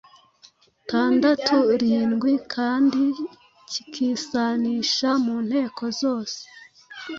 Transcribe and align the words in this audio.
tandatu, 0.89 1.55
-rindwi, 1.71 2.33
kandi 2.53 3.03
kikisanisha 3.71 5.09
mu 5.23 5.35
nteko 5.47 5.83
zose. 6.01 6.39